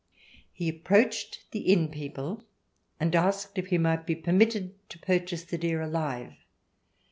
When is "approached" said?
0.67-1.45